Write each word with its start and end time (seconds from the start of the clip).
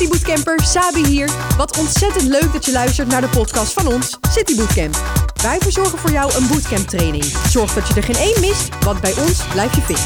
City 0.00 0.12
Bootcamper 0.12 0.60
Sabi 0.64 1.06
hier. 1.06 1.30
Wat 1.56 1.78
ontzettend 1.78 2.28
leuk 2.28 2.52
dat 2.52 2.64
je 2.64 2.72
luistert 2.72 3.08
naar 3.08 3.20
de 3.20 3.28
podcast 3.28 3.72
van 3.72 3.86
ons, 3.86 4.18
City 4.30 4.56
Bootcamp. 4.56 4.96
Wij 5.42 5.58
verzorgen 5.58 5.98
voor 5.98 6.10
jou 6.10 6.34
een 6.34 6.48
bootcamp 6.48 6.88
training. 6.88 7.24
Zorg 7.24 7.74
dat 7.74 7.88
je 7.88 7.94
er 7.94 8.02
geen 8.02 8.16
één 8.16 8.40
mist, 8.40 8.68
want 8.84 9.00
bij 9.00 9.14
ons 9.18 9.42
blijf 9.52 9.74
je 9.74 9.80
fit. 9.80 10.00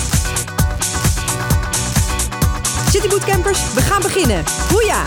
City 2.91 3.09
Bootcampers, 3.09 3.73
we 3.75 3.81
gaan 3.81 4.03
beginnen. 4.03 4.45
Hoeja! 4.73 5.03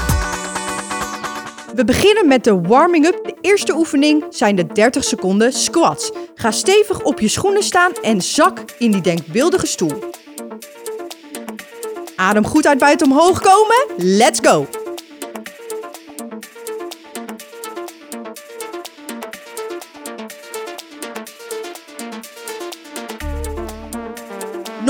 We 1.75 1.85
beginnen 1.85 2.27
met 2.27 2.43
de 2.43 2.61
warming-up. 2.61 3.19
De 3.23 3.35
eerste 3.41 3.75
oefening 3.75 4.25
zijn 4.29 4.55
de 4.55 4.67
30 4.67 5.03
seconden 5.03 5.53
squats. 5.53 6.11
Ga 6.35 6.51
stevig 6.51 7.01
op 7.01 7.19
je 7.19 7.27
schoenen 7.27 7.63
staan 7.63 7.91
en 8.01 8.21
zak 8.21 8.59
in 8.77 8.91
die 8.91 9.01
denkbeeldige 9.01 9.65
stoel. 9.65 10.09
Adem 12.15 12.45
goed 12.45 12.67
uit 12.67 12.77
buiten 12.77 13.11
omhoog 13.11 13.41
komen. 13.41 13.85
Let's 13.97 14.39
go! 14.43 14.76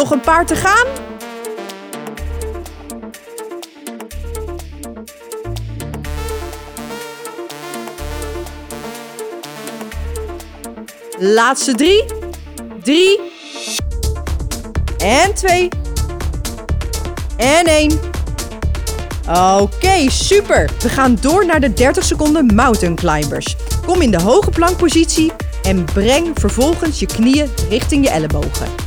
Nog 0.08 0.16
een 0.16 0.26
paar 0.26 0.46
te 0.46 0.56
gaan. 0.56 0.86
Laatste 11.20 11.76
drie. 11.76 12.06
Drie. 12.84 13.20
En 14.98 15.34
twee. 15.34 15.70
En 17.38 17.66
één. 17.66 18.00
Oké, 19.60 20.10
super. 20.10 20.70
We 20.80 20.90
gaan 20.90 21.18
door 21.22 21.46
naar 21.46 21.60
de 21.60 21.74
30 21.74 22.04
seconden 22.04 22.46
mountain 22.56 22.96
climbers. 22.96 23.56
Kom 23.86 24.02
in 24.02 24.12
de 24.12 24.22
hoge 24.22 24.50
plankpositie 24.50 25.32
en 25.64 25.86
breng 25.86 26.40
vervolgens 26.40 27.00
je 27.00 27.06
knieën 27.06 27.50
richting 27.70 28.04
je 28.04 28.10
ellebogen. 28.10 28.87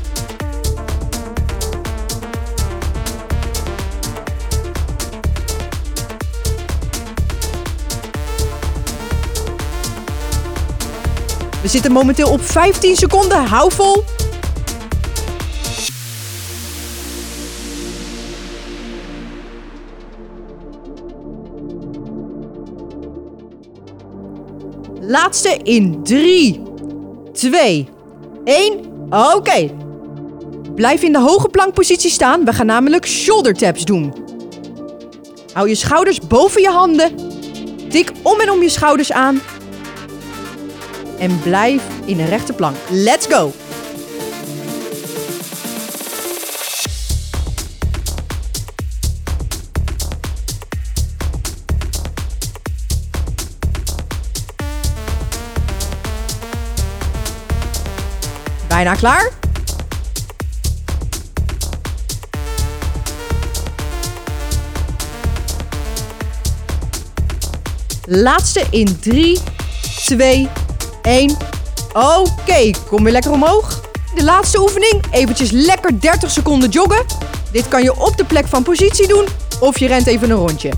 Zitten 11.71 11.93
momenteel 11.93 12.31
op 12.31 12.45
15 12.45 12.97
seconden. 12.97 13.45
Hou 13.45 13.73
vol. 13.73 14.05
Laatste 25.01 25.59
in 25.63 26.01
3, 26.03 26.63
2, 27.33 27.89
1. 28.45 28.81
Oké. 29.11 29.71
Blijf 30.75 31.03
in 31.03 31.13
de 31.13 31.19
hoge 31.19 31.49
plankpositie 31.49 32.11
staan. 32.11 32.45
We 32.45 32.53
gaan 32.53 32.67
namelijk 32.67 33.07
shoulder 33.07 33.55
taps 33.55 33.85
doen. 33.85 34.15
Hou 35.53 35.69
je 35.69 35.75
schouders 35.75 36.19
boven 36.21 36.61
je 36.63 36.71
handen. 36.71 37.13
Tik 37.89 38.13
om 38.23 38.41
en 38.41 38.51
om 38.51 38.63
je 38.63 38.69
schouders 38.69 39.13
aan. 39.13 39.41
En 41.21 41.41
blijf 41.41 41.83
in 42.05 42.21
een 42.21 42.29
rechte 42.29 42.53
plank. 42.53 42.77
Let's 42.89 43.27
go! 43.27 43.53
Bijna 58.69 58.95
klaar? 58.95 59.31
Laatste 68.07 68.67
in 68.71 69.01
3, 69.01 69.39
2, 70.05 70.49
1. 71.03 71.37
Oké, 71.93 72.71
kom 72.89 73.03
weer 73.03 73.13
lekker 73.13 73.31
omhoog. 73.31 73.81
De 74.15 74.25
laatste 74.25 74.61
oefening, 74.61 75.03
eventjes 75.11 75.51
lekker 75.51 76.01
30 76.01 76.31
seconden 76.31 76.69
joggen. 76.69 77.05
Dit 77.53 77.69
kan 77.69 77.83
je 77.83 78.01
op 78.01 78.17
de 78.17 78.25
plek 78.25 78.47
van 78.47 78.63
positie 78.63 79.09
doen 79.09 79.27
of 79.61 79.79
je 79.79 79.87
rent 79.87 80.07
even 80.07 80.31
een 80.31 80.37
rondje. 80.37 80.71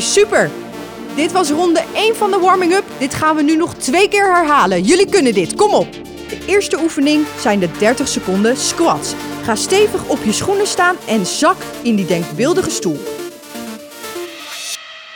Super. 0.00 0.50
Dit 1.14 1.32
was 1.32 1.50
ronde 1.50 1.82
1 1.94 2.16
van 2.16 2.30
de 2.30 2.38
warming-up. 2.38 2.84
Dit 2.98 3.14
gaan 3.14 3.36
we 3.36 3.42
nu 3.42 3.56
nog 3.56 3.74
twee 3.74 4.08
keer 4.08 4.34
herhalen. 4.34 4.82
Jullie 4.82 5.08
kunnen 5.08 5.34
dit, 5.34 5.54
kom 5.54 5.74
op. 5.74 5.92
De 6.28 6.38
eerste 6.46 6.78
oefening 6.82 7.26
zijn 7.40 7.58
de 7.58 7.70
30 7.78 8.08
seconden 8.08 8.56
squats. 8.56 9.14
Ga 9.42 9.54
stevig 9.54 10.08
op 10.08 10.18
je 10.24 10.32
schoenen 10.32 10.66
staan 10.66 10.96
en 11.06 11.26
zak 11.26 11.56
in 11.82 11.96
die 11.96 12.06
denkbeeldige 12.06 12.70
stoel. 12.70 12.98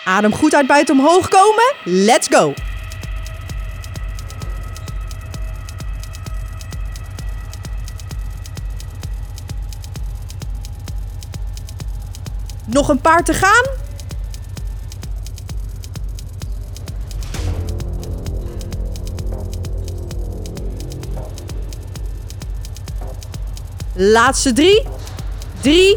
Adem 0.04 0.34
goed 0.34 0.54
uit 0.54 0.66
buiten 0.66 0.98
omhoog 0.98 1.28
komen. 1.28 1.74
Let's 1.84 2.28
go. 2.30 2.54
Nog 12.66 12.88
een 12.88 13.00
paar 13.00 13.24
te 13.24 13.34
gaan. 13.34 13.81
Laatste 24.10 24.52
drie. 24.52 24.82
Drie. 25.60 25.96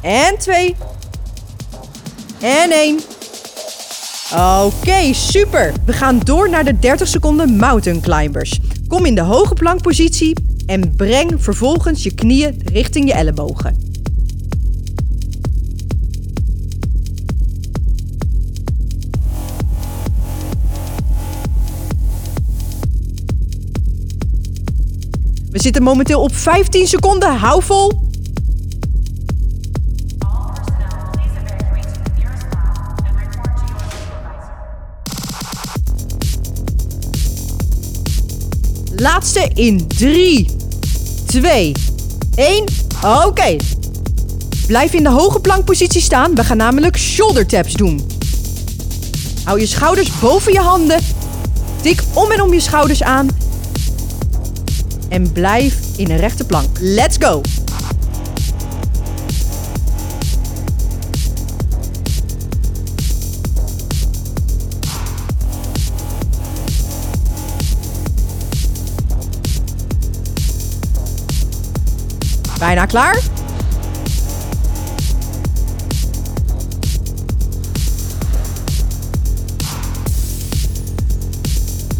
En 0.00 0.38
twee. 0.38 0.76
En 2.40 2.70
één. 2.70 3.00
Oké, 4.64 5.12
super. 5.12 5.72
We 5.86 5.92
gaan 5.92 6.18
door 6.18 6.50
naar 6.50 6.64
de 6.64 6.78
30 6.78 7.08
seconden 7.08 7.56
mountain 7.56 8.00
climbers. 8.00 8.58
Kom 8.88 9.04
in 9.04 9.14
de 9.14 9.20
hoge 9.20 9.54
plankpositie 9.54 10.36
en 10.66 10.96
breng 10.96 11.34
vervolgens 11.36 12.02
je 12.02 12.14
knieën 12.14 12.60
richting 12.64 13.06
je 13.06 13.14
ellebogen. 13.14 13.87
We 25.58 25.64
zitten 25.64 25.82
momenteel 25.82 26.20
op 26.20 26.34
15 26.34 26.86
seconden. 26.86 27.36
Hou 27.36 27.62
vol. 27.62 27.92
Laatste 38.96 39.50
in 39.54 39.86
3, 39.86 40.48
2, 41.26 41.72
1. 42.34 42.64
Oké. 43.26 43.56
Blijf 44.66 44.92
in 44.92 45.02
de 45.02 45.10
hoge 45.10 45.40
plankpositie 45.40 46.00
staan. 46.00 46.34
We 46.34 46.44
gaan 46.44 46.56
namelijk 46.56 46.98
shoulder 46.98 47.46
taps 47.46 47.72
doen. 47.72 48.06
Hou 49.44 49.60
je 49.60 49.66
schouders 49.66 50.18
boven 50.18 50.52
je 50.52 50.60
handen. 50.60 51.00
Tik 51.80 52.02
om 52.12 52.30
en 52.30 52.42
om 52.42 52.52
je 52.52 52.60
schouders 52.60 53.02
aan 53.02 53.47
en 55.08 55.32
blijf 55.32 55.74
in 55.96 56.10
een 56.10 56.16
rechte 56.16 56.44
plank. 56.44 56.78
Let's 56.80 57.16
go! 57.20 57.40
Bijna 72.58 72.86
klaar. 72.86 73.20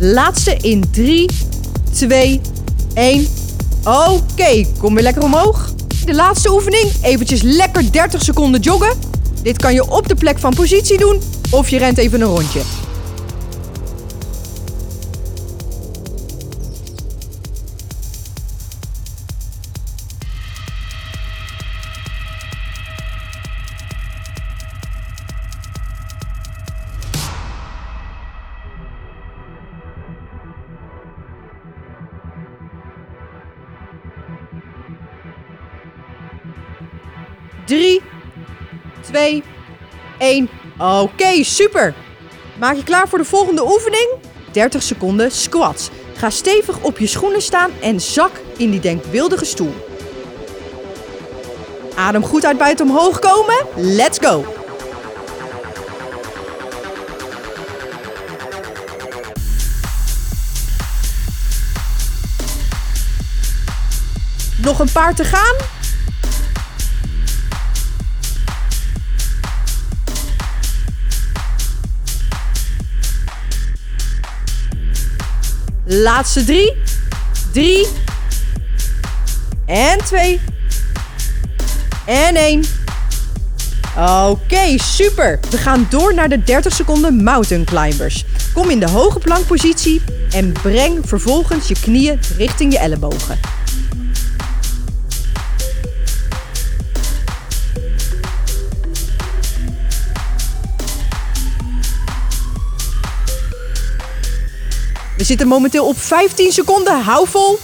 Laatste 0.01 0.57
in 0.57 0.85
3, 0.91 1.31
2, 1.91 2.41
1. 2.99 3.27
Oké, 3.85 4.67
kom 4.79 4.95
weer 4.95 5.03
lekker 5.03 5.23
omhoog. 5.23 5.73
De 6.05 6.15
laatste 6.15 6.53
oefening, 6.53 6.91
eventjes 7.03 7.43
lekker 7.43 7.93
30 7.93 8.23
seconden 8.23 8.61
joggen. 8.61 8.99
Dit 9.43 9.59
kan 9.59 9.75
je 9.75 9.91
op 9.91 10.09
de 10.09 10.15
plek 10.15 10.39
van 10.39 10.55
positie 10.55 10.99
doen 10.99 11.21
of 11.51 11.69
je 11.69 11.79
rent 11.79 11.99
even 11.99 12.21
een 12.21 12.29
rondje. 12.29 12.61
1. 40.19 40.49
Oké, 40.79 41.43
super! 41.43 41.95
Maak 42.59 42.77
je 42.77 42.83
klaar 42.83 43.09
voor 43.09 43.19
de 43.19 43.25
volgende 43.25 43.71
oefening? 43.71 44.09
30 44.53 44.83
seconden 44.83 45.31
squats. 45.31 45.91
Ga 46.17 46.31
stevig 46.31 46.83
op 46.83 46.99
je 46.99 47.07
schoenen 47.07 47.43
staan 47.43 47.71
en 47.81 48.01
zak 48.01 48.31
in 48.57 48.71
die 48.71 48.81
denkbeeldige 48.81 49.45
stoel. 49.45 49.75
Adem 51.95 52.25
goed 52.25 52.45
uit 52.45 52.59
buiten 52.59 52.89
omhoog 52.89 53.19
komen. 53.19 53.57
Let's 53.77 54.19
go! 54.19 54.45
Nog 64.63 64.79
een 64.79 64.93
paar 64.93 65.15
te 65.15 65.25
gaan. 65.25 65.78
Laatste 75.91 76.45
drie. 76.45 76.77
Drie. 77.53 77.87
En 79.67 79.99
twee. 79.99 80.41
En 82.07 82.37
één. 82.37 82.65
Oké, 84.29 84.79
super. 84.79 85.41
We 85.51 85.57
gaan 85.57 85.87
door 85.91 86.15
naar 86.15 86.29
de 86.29 86.43
30 86.43 86.73
seconden 86.73 87.23
mountain 87.23 87.65
climbers. 87.65 88.25
Kom 88.53 88.71
in 88.71 88.81
de 88.81 88.89
hoge 88.89 89.19
plankpositie 89.19 90.03
en 90.31 90.53
breng 90.53 90.99
vervolgens 91.05 91.69
je 91.69 91.77
knieën 91.81 92.21
richting 92.37 92.73
je 92.73 92.79
ellebogen. 92.79 93.39
Zitten 105.29 105.49
momenteel 105.49 105.87
op 105.87 105.99
15 105.99 106.53
seconden. 106.53 107.01
Hou 107.01 107.29
vol. 107.29 107.59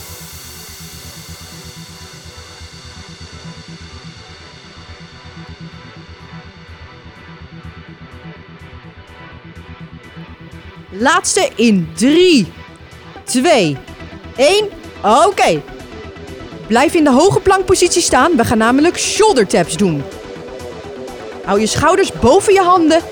Laatste 10.90 11.49
in 11.55 11.88
3, 11.94 12.52
2, 13.25 13.76
1. 14.37 14.69
Oké. 15.26 15.62
Blijf 16.66 16.94
in 16.94 17.05
de 17.05 17.11
hoge 17.11 17.40
plankpositie 17.40 18.02
staan. 18.02 18.37
We 18.37 18.44
gaan 18.44 18.58
namelijk 18.58 18.99
shoulder 18.99 19.46
taps 19.46 19.76
doen. 19.76 20.02
Hou 21.44 21.61
je 21.61 21.66
schouders 21.66 22.12
boven 22.12 22.52
je 22.52 22.61
handen. 22.61 23.02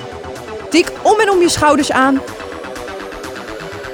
Tik 0.70 0.92
om 1.02 1.20
en 1.20 1.30
om 1.30 1.40
je 1.40 1.48
schouders 1.48 1.92
aan 1.92 2.20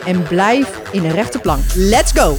en 0.05 0.23
blijf 0.23 0.81
in 0.91 1.05
een 1.05 1.13
rechte 1.13 1.39
plank. 1.39 1.63
Let's 1.75 2.13
go! 2.13 2.37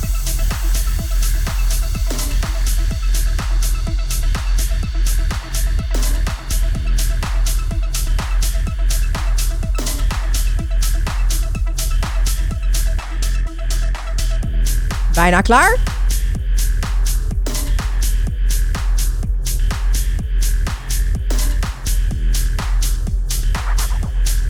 Bijna 15.13 15.41
klaar? 15.41 15.77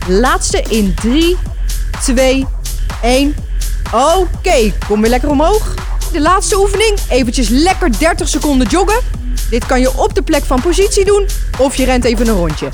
Laatste 0.08 0.62
in 0.68 0.94
3, 0.94 1.36
2, 2.00 2.46
1. 3.02 3.34
Oké, 3.92 4.72
kom 4.88 5.00
weer 5.00 5.10
lekker 5.10 5.30
omhoog. 5.30 5.74
De 6.12 6.20
laatste 6.20 6.58
oefening, 6.58 6.98
eventjes 7.08 7.48
lekker 7.48 7.98
30 7.98 8.28
seconden 8.28 8.66
joggen. 8.66 9.00
Dit 9.50 9.66
kan 9.66 9.80
je 9.80 9.98
op 9.98 10.14
de 10.14 10.22
plek 10.22 10.44
van 10.44 10.60
positie 10.60 11.04
doen 11.04 11.26
of 11.58 11.76
je 11.76 11.84
rent 11.84 12.04
even 12.04 12.28
een 12.28 12.36
rondje. 12.36 12.68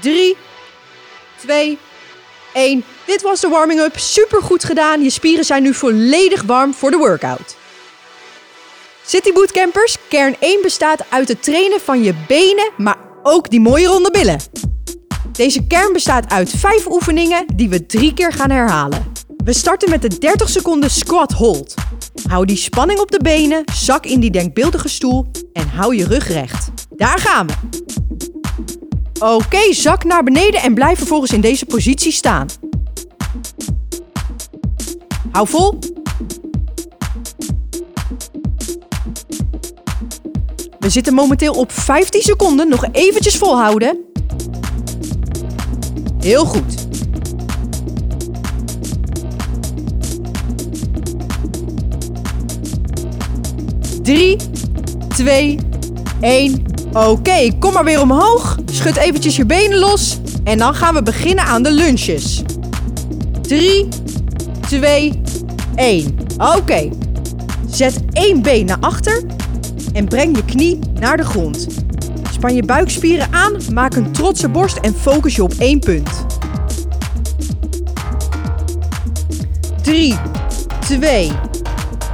Drie, 0.00 0.36
twee, 1.36 1.78
één. 2.52 2.84
Dit 3.06 3.22
was 3.22 3.40
de 3.40 3.48
warming-up. 3.48 3.98
Super 3.98 4.42
goed 4.42 4.64
gedaan. 4.64 5.02
Je 5.02 5.10
spieren 5.10 5.44
zijn 5.44 5.62
nu 5.62 5.74
volledig 5.74 6.42
warm 6.42 6.74
voor 6.74 6.90
de 6.90 6.96
workout. 6.96 7.56
City 9.06 9.32
Bootcampers, 9.32 9.96
kern 10.08 10.36
1 10.38 10.62
bestaat 10.62 11.04
uit 11.08 11.28
het 11.28 11.42
trainen 11.42 11.80
van 11.80 12.02
je 12.02 12.14
benen, 12.26 12.70
maar 12.76 12.98
ook 13.22 13.50
die 13.50 13.60
mooie 13.60 13.86
ronde 13.86 14.10
billen. 14.10 14.40
Deze 15.32 15.66
kern 15.66 15.92
bestaat 15.92 16.30
uit 16.30 16.50
5 16.50 16.86
oefeningen 16.86 17.44
die 17.54 17.68
we 17.68 17.86
drie 17.86 18.14
keer 18.14 18.32
gaan 18.32 18.50
herhalen. 18.50 19.12
We 19.44 19.52
starten 19.52 19.90
met 19.90 20.02
de 20.02 20.18
30 20.18 20.48
seconden 20.48 20.90
squat 20.90 21.32
hold. 21.32 21.74
Hou 22.28 22.44
die 22.44 22.56
spanning 22.56 22.98
op 22.98 23.10
de 23.10 23.20
benen, 23.22 23.64
zak 23.74 24.04
in 24.04 24.20
die 24.20 24.30
denkbeeldige 24.30 24.88
stoel 24.88 25.30
en 25.52 25.68
hou 25.68 25.96
je 25.96 26.06
rug 26.06 26.28
recht. 26.28 26.68
Daar 26.90 27.18
gaan 27.18 27.46
we. 27.46 27.52
Oké, 29.18 29.72
zak 29.72 30.04
naar 30.04 30.22
beneden 30.22 30.62
en 30.62 30.74
blijf 30.74 30.98
vervolgens 30.98 31.32
in 31.32 31.40
deze 31.40 31.66
positie 31.66 32.12
staan. 32.12 32.46
Hou 35.30 35.48
vol. 35.48 35.78
We 40.78 40.88
zitten 40.88 41.14
momenteel 41.14 41.52
op 41.52 41.72
15 41.72 42.22
seconden. 42.22 42.68
Nog 42.68 42.84
eventjes 42.92 43.36
volhouden. 43.36 44.04
Heel 46.18 46.44
goed. 46.44 46.86
Drie, 54.02 54.36
twee, 55.08 55.58
één. 56.20 56.77
Oké, 56.92 57.58
kom 57.58 57.72
maar 57.72 57.84
weer 57.84 58.00
omhoog. 58.00 58.58
Schud 58.72 58.96
eventjes 58.96 59.36
je 59.36 59.46
benen 59.46 59.78
los. 59.78 60.18
En 60.44 60.58
dan 60.58 60.74
gaan 60.74 60.94
we 60.94 61.02
beginnen 61.02 61.44
aan 61.44 61.62
de 61.62 61.72
lunches. 61.72 62.42
3, 63.42 63.88
2, 64.60 65.20
1. 65.74 66.16
Oké. 66.56 66.88
Zet 67.70 68.00
één 68.12 68.42
been 68.42 68.66
naar 68.66 68.80
achter 68.80 69.22
en 69.92 70.04
breng 70.04 70.36
je 70.36 70.44
knie 70.44 70.78
naar 71.00 71.16
de 71.16 71.24
grond. 71.24 71.66
Span 72.32 72.54
je 72.54 72.62
buikspieren 72.62 73.32
aan, 73.32 73.56
maak 73.72 73.94
een 73.94 74.12
trotse 74.12 74.48
borst 74.48 74.76
en 74.76 74.94
focus 74.94 75.36
je 75.36 75.42
op 75.42 75.52
één 75.58 75.78
punt. 75.78 76.26
3, 79.82 80.18
2, 80.80 81.30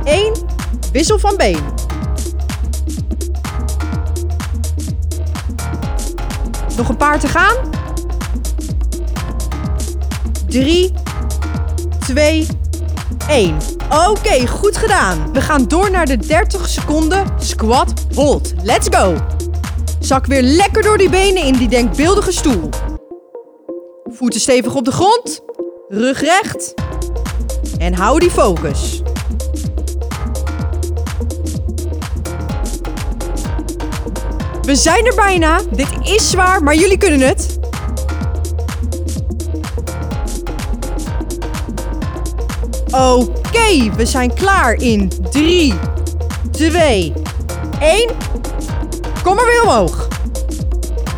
1. 0.05 0.33
Wissel 0.93 1.19
van 1.19 1.37
been. 1.37 1.74
Nog 6.77 6.89
een 6.89 6.97
paar 6.97 7.19
te 7.19 7.29
gaan. 7.29 7.57
3, 10.49 10.93
2, 12.01 12.47
1. 13.29 13.57
Oké, 14.09 14.47
goed 14.47 14.77
gedaan. 14.77 15.33
We 15.33 15.41
gaan 15.41 15.69
door 15.69 15.91
naar 15.91 16.07
de 16.07 16.17
30 16.17 16.69
seconden 16.69 17.27
squat 17.39 17.93
hold. 18.15 18.53
Let's 18.63 18.89
go. 18.91 19.17
Zak 20.01 20.27
weer 20.27 20.43
lekker 20.43 20.83
door 20.83 20.99
die 20.99 21.11
benen 21.11 21.43
in 21.43 21.57
die 21.57 21.69
denkbeeldige 21.69 22.33
stoel. 22.33 22.69
Voeten 24.05 24.41
stevig 24.41 24.75
op 24.75 24.85
de 24.85 24.93
grond. 24.93 25.41
Rug 25.89 26.21
recht. 26.21 26.75
En 27.79 27.95
hou 27.95 28.19
die 28.19 28.31
focus. 28.31 29.03
We 34.65 34.75
zijn 34.75 35.07
er 35.07 35.15
bijna. 35.15 35.61
Dit 35.71 35.89
is 36.03 36.31
zwaar, 36.31 36.63
maar 36.63 36.75
jullie 36.75 36.99
kunnen 36.99 37.21
het. 37.21 37.59
Oké, 42.91 43.95
we 43.97 44.07
zijn 44.07 44.35
klaar 44.35 44.75
in 44.75 45.13
3, 45.31 45.75
2, 46.51 47.13
1. 47.81 48.11
Kom 49.23 49.35
maar 49.35 49.47
weer 49.47 49.63
omhoog. 49.63 50.09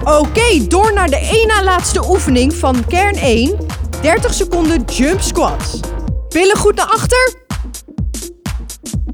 Oké, 0.04 0.66
door 0.68 0.92
naar 0.92 1.10
de 1.10 1.18
één 1.18 1.46
na 1.46 1.62
laatste 1.62 2.08
oefening 2.08 2.54
van 2.54 2.84
kern 2.86 3.16
1. 3.16 3.56
30 4.02 4.34
seconden 4.34 4.84
jump 4.84 5.20
squats. 5.20 5.80
Billen 6.28 6.56
goed 6.56 6.74
naar 6.74 6.86
achter. 6.86 7.34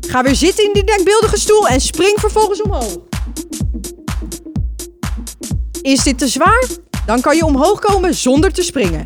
Ga 0.00 0.22
weer 0.22 0.34
zitten 0.34 0.64
in 0.64 0.72
die 0.72 0.84
denkbeeldige 0.84 1.38
stoel 1.38 1.68
en 1.68 1.80
spring 1.80 2.20
vervolgens 2.20 2.62
omhoog. 2.62 3.11
Is 5.82 6.02
dit 6.02 6.18
te 6.18 6.28
zwaar? 6.28 6.66
Dan 7.06 7.20
kan 7.20 7.36
je 7.36 7.44
omhoog 7.44 7.78
komen 7.78 8.14
zonder 8.14 8.52
te 8.52 8.62
springen. 8.62 9.04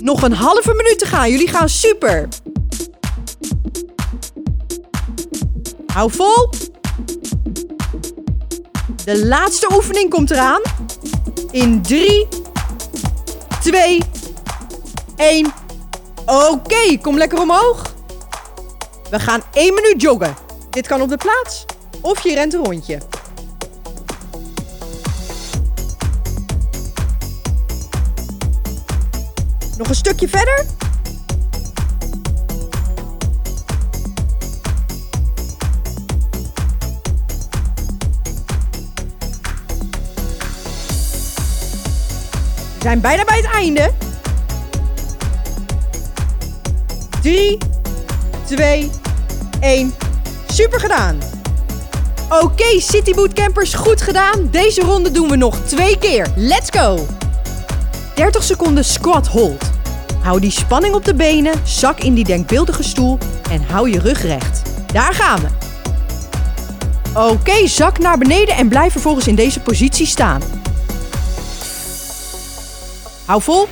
Nog 0.00 0.22
een 0.22 0.32
halve 0.32 0.74
minuut 0.74 0.98
te 0.98 1.06
gaan. 1.06 1.30
Jullie 1.30 1.48
gaan 1.48 1.68
super. 1.68 2.28
Hou 5.86 6.10
vol. 6.10 6.50
De 9.04 9.26
laatste 9.26 9.68
oefening 9.74 10.10
komt 10.10 10.30
eraan. 10.30 10.62
In 11.50 11.82
3, 11.82 12.28
2, 13.60 14.02
1. 15.16 15.52
Oké, 16.26 16.98
kom 17.02 17.16
lekker 17.16 17.40
omhoog. 17.40 17.94
We 19.10 19.20
gaan 19.20 19.42
1 19.52 19.74
minuut 19.74 20.02
joggen. 20.02 20.34
Dit 20.70 20.86
kan 20.86 21.00
op 21.00 21.08
de 21.08 21.16
plaats 21.16 21.64
of 22.00 22.22
je 22.22 22.34
rent 22.34 22.54
een 22.54 22.64
rondje. 22.64 22.98
Nog 29.80 29.88
een 29.88 29.94
stukje 29.94 30.28
verder. 30.28 30.64
We 42.74 42.80
zijn 42.80 43.00
bijna 43.00 43.24
bij 43.24 43.36
het 43.36 43.50
einde. 43.52 43.92
3, 47.22 47.58
2, 48.44 48.90
1. 49.60 49.94
Super 50.52 50.80
gedaan. 50.80 51.18
Oké, 52.28 52.80
City 52.80 53.14
Bootcampers, 53.14 53.74
goed 53.74 54.02
gedaan. 54.02 54.48
Deze 54.50 54.80
ronde 54.80 55.10
doen 55.10 55.28
we 55.28 55.36
nog 55.36 55.56
twee 55.66 55.98
keer. 55.98 56.26
Let's 56.36 56.70
go! 56.70 57.06
30 58.14 58.42
seconden 58.42 58.84
squat 58.84 59.28
hold. 59.28 59.69
Hou 60.22 60.40
die 60.40 60.50
spanning 60.50 60.94
op 60.94 61.04
de 61.04 61.14
benen, 61.14 61.54
zak 61.64 62.00
in 62.00 62.14
die 62.14 62.24
denkbeeldige 62.24 62.82
stoel 62.82 63.18
en 63.50 63.62
hou 63.62 63.90
je 63.90 63.98
rug 63.98 64.22
recht. 64.22 64.62
Daar 64.92 65.14
gaan 65.14 65.40
we. 65.40 65.48
Oké, 67.14 67.66
zak 67.66 67.98
naar 67.98 68.18
beneden 68.18 68.56
en 68.56 68.68
blijf 68.68 68.92
vervolgens 68.92 69.26
in 69.26 69.34
deze 69.34 69.60
positie 69.60 70.06
staan. 70.06 70.42
Hou 73.24 73.42
vol. 73.42 73.68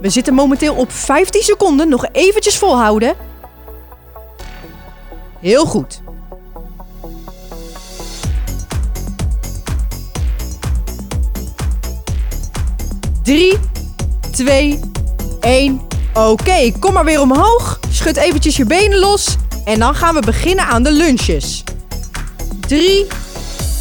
We 0.00 0.10
zitten 0.10 0.34
momenteel 0.34 0.74
op 0.74 0.92
15 0.92 1.42
seconden. 1.42 1.88
Nog 1.88 2.06
eventjes 2.12 2.58
volhouden. 2.58 3.14
Heel 5.40 5.66
goed. 5.66 6.00
Drie, 13.26 13.58
twee, 14.30 14.80
één. 15.40 15.80
Oké, 16.14 16.72
kom 16.78 16.92
maar 16.92 17.04
weer 17.04 17.20
omhoog. 17.20 17.80
Schud 17.90 18.16
eventjes 18.16 18.56
je 18.56 18.64
benen 18.64 18.98
los. 18.98 19.36
En 19.64 19.78
dan 19.78 19.94
gaan 19.94 20.14
we 20.14 20.20
beginnen 20.20 20.64
aan 20.64 20.82
de 20.82 20.92
lunches. 20.92 21.64
3, 22.60 23.06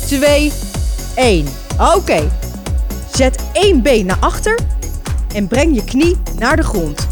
2, 0.08 0.52
1. 1.16 1.48
Oké. 1.96 2.32
Zet 3.14 3.40
één 3.54 3.82
been 3.82 4.06
naar 4.06 4.18
achter 4.20 4.60
en 5.34 5.48
breng 5.48 5.75
je 5.75 5.84
knie 5.84 6.18
naar 6.40 6.56
de 6.56 6.64
grond. 6.64 7.08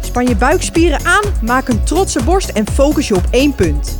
Span 0.00 0.26
je 0.26 0.36
buikspieren 0.36 1.04
aan, 1.04 1.24
maak 1.42 1.68
een 1.68 1.84
trotse 1.84 2.22
borst 2.22 2.48
en 2.48 2.66
focus 2.72 3.08
je 3.08 3.14
op 3.14 3.26
één 3.30 3.54
punt. 3.54 3.96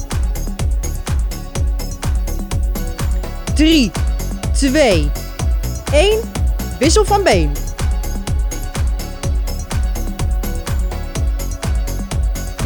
3, 3.54 3.90
2, 4.52 5.10
1. 5.92 6.20
Wissel 6.78 7.04
van 7.04 7.22
been. 7.22 7.66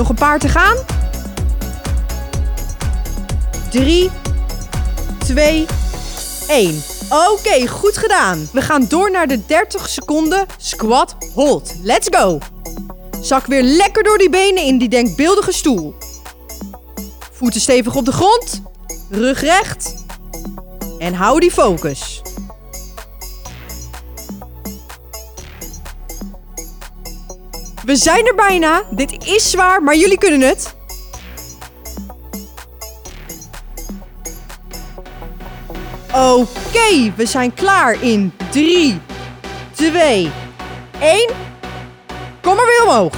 Nog 0.02 0.10
een 0.10 0.16
paar 0.16 0.38
te 0.38 0.48
gaan. 0.48 0.76
3, 3.70 4.10
2, 5.18 5.66
1. 6.48 6.82
Oké, 7.10 7.66
goed 7.66 7.96
gedaan. 7.96 8.48
We 8.52 8.62
gaan 8.62 8.86
door 8.88 9.10
naar 9.10 9.26
de 9.26 9.46
30 9.46 9.88
seconden 9.88 10.46
squat 10.56 11.16
hold. 11.34 11.74
Let's 11.82 12.08
go. 12.10 12.38
Zak 13.20 13.46
weer 13.46 13.62
lekker 13.62 14.02
door 14.02 14.18
die 14.18 14.30
benen 14.30 14.62
in 14.62 14.78
die 14.78 14.88
denkbeeldige 14.88 15.52
stoel. 15.52 15.94
Voeten 17.32 17.60
stevig 17.60 17.96
op 17.96 18.04
de 18.04 18.12
grond. 18.12 18.62
Rug 19.10 19.40
recht. 19.40 19.94
En 20.98 21.14
hou 21.14 21.40
die 21.40 21.50
focus. 21.50 22.21
We 27.92 27.98
zijn 27.98 28.26
er 28.26 28.34
bijna. 28.34 28.82
Dit 28.90 29.24
is 29.24 29.50
zwaar, 29.50 29.82
maar 29.82 29.96
jullie 29.96 30.18
kunnen 30.18 30.40
het. 30.40 30.74
Oké, 36.14 37.12
we 37.16 37.26
zijn 37.26 37.54
klaar 37.54 38.02
in 38.02 38.32
3, 38.50 39.00
2, 39.72 40.30
1. 41.00 41.30
Kom 42.40 42.56
maar 42.56 42.66
weer 42.66 42.82
omhoog. 42.82 43.14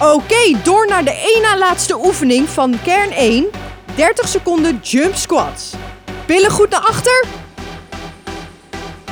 Oké, 0.00 0.62
door 0.62 0.86
naar 0.88 1.04
de 1.04 1.38
na 1.42 1.58
laatste 1.58 2.04
oefening 2.04 2.48
van 2.48 2.78
kern 2.84 3.10
1. 3.10 3.46
30 3.94 4.28
seconden 4.28 4.80
jump 4.82 5.14
squats. 5.14 5.72
Billen 6.26 6.50
goed 6.50 6.70
naar 6.70 6.80
achter. 6.80 7.24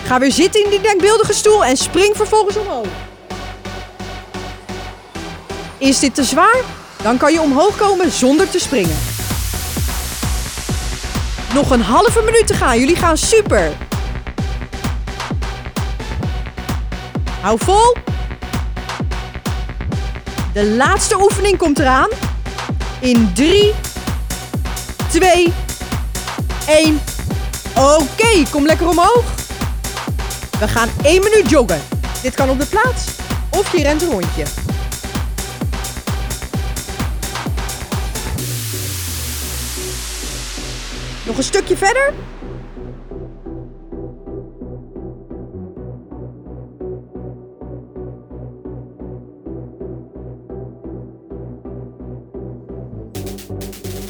Ga 0.07 0.19
weer 0.19 0.33
zitten 0.33 0.65
in 0.65 0.71
die 0.71 0.81
denkbeeldige 0.81 1.33
stoel 1.33 1.65
en 1.65 1.77
spring 1.77 2.17
vervolgens 2.17 2.57
omhoog. 2.57 3.06
Is 5.79 5.99
dit 5.99 6.15
te 6.15 6.25
zwaar? 6.25 6.61
Dan 7.03 7.17
kan 7.17 7.33
je 7.33 7.41
omhoog 7.41 7.77
komen 7.77 8.13
zonder 8.13 8.51
te 8.51 8.59
springen. 8.59 8.97
Nog 11.55 11.71
een 11.71 11.83
halve 11.83 12.23
minuut 12.23 12.47
te 12.47 12.55
gaan. 12.55 12.79
Jullie 12.79 12.97
gaan 12.97 13.17
super. 13.17 13.73
Hou 17.41 17.59
vol. 17.63 17.97
De 20.53 20.67
laatste 20.67 21.21
oefening 21.21 21.59
komt 21.59 21.79
eraan. 21.79 22.09
In 23.01 23.33
3, 23.35 23.75
2, 25.09 25.53
1. 26.67 27.01
Oké, 27.75 28.43
kom 28.51 28.67
lekker 28.67 28.89
omhoog. 28.89 29.25
We 30.59 30.69
gaan 30.69 30.89
1 31.03 31.23
minuut 31.23 31.51
joggen. 31.51 31.83
Dit 32.23 32.35
kan 32.35 32.51
op 32.51 32.59
de 32.59 32.67
plaats 32.67 33.05
of 33.51 33.73
je 33.77 33.83
rent 33.83 34.03
een 34.03 34.11
rondje. 34.11 34.66
Nog 41.37 41.45
een 41.45 41.53
stukje 41.53 41.77
verder. 41.77 42.13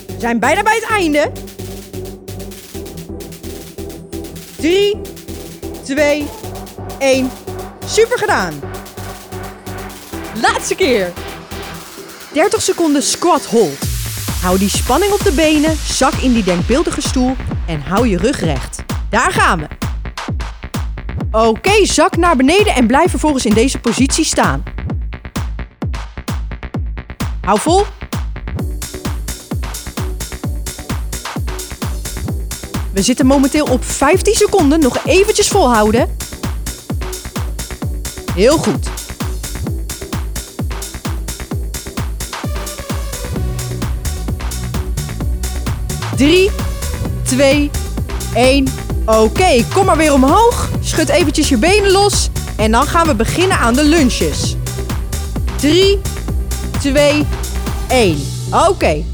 We 0.07 0.19
zijn 0.19 0.39
bijna 0.39 0.63
bij 0.63 0.75
het 0.75 0.89
einde. 0.91 1.33
3, 4.57 5.01
2, 5.83 6.27
1. 6.99 7.31
Super 7.87 8.19
gedaan. 8.19 8.61
Laatste 10.43 10.75
keer. 10.75 11.13
30 12.33 12.63
seconden 12.63 13.03
squat 13.03 13.45
hold. 13.45 13.86
Hou 14.47 14.59
die 14.59 14.69
spanning 14.69 15.13
op 15.13 15.25
de 15.25 15.33
benen, 15.33 15.77
zak 15.85 16.13
in 16.13 16.33
die 16.33 16.45
denkbeeldige 16.45 17.01
stoel 17.01 17.37
en 17.67 17.81
hou 17.81 18.09
je 18.09 18.17
rug 18.17 18.41
recht. 18.41 18.85
Daar 19.11 19.33
gaan 19.33 19.59
we. 19.59 19.67
Oké, 21.31 21.87
zak 21.87 22.17
naar 22.17 22.37
beneden 22.37 22.75
en 22.75 22.87
blijf 22.87 23.11
vervolgens 23.11 23.47
in 23.47 23.55
deze 23.55 23.79
positie 23.79 24.25
staan. 24.25 24.63
Hou 27.41 27.61
vol. 27.61 27.85
We 32.93 33.03
zitten 33.03 33.27
momenteel 33.27 33.65
op 33.65 33.85
15 33.85 34.35
seconden. 34.35 34.81
Nog 34.81 34.99
eventjes 35.05 35.49
volhouden. 35.49 36.17
Heel 38.35 38.59
goed. 38.59 38.96
Drie, 46.17 46.51
twee, 47.23 47.71
één. 48.35 48.67
Oké, 49.07 49.65
kom 49.75 49.85
maar 49.85 49.97
weer 49.97 50.13
omhoog. 50.13 50.71
Schud 50.81 51.09
eventjes 51.09 51.49
je 51.49 51.59
benen 51.59 51.91
los. 51.91 52.31
En 52.57 52.71
dan 52.71 52.83
gaan 52.83 53.07
we 53.07 53.15
beginnen 53.15 53.59
aan 53.59 53.75
de 53.75 53.85
lunches. 53.85 54.57
3, 55.57 55.99
2, 56.79 57.25
1. 57.89 58.17
Oké. 58.69 59.05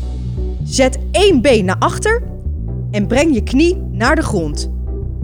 Zet 0.65 0.99
één 1.11 1.41
been 1.41 1.65
naar 1.65 1.77
achter 1.79 2.23
en 2.91 3.07
breng 3.07 3.35
je 3.35 3.43
knie 3.43 3.77
naar 3.91 4.17
de 4.17 4.23
grond. 4.23 4.71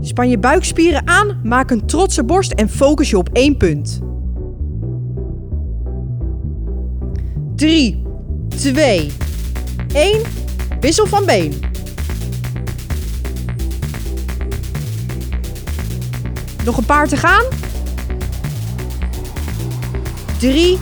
Span 0.01 0.29
je 0.29 0.39
buikspieren 0.39 1.09
aan, 1.09 1.41
maak 1.43 1.71
een 1.71 1.87
trotse 1.87 2.25
borst 2.25 2.53
en 2.53 2.69
focus 2.69 3.11
je 3.11 3.19
op 3.19 3.29
één 3.33 3.57
punt. 3.57 4.01
3, 7.57 8.03
2, 8.49 9.13
1. 9.93 10.21
Wissel 10.81 11.07
van 11.07 11.25
been. 11.25 11.68
Nog 16.69 16.77
een 16.77 16.85
paar 16.85 17.09
te 17.09 17.17
gaan. 17.17 17.45
3, 20.39 20.79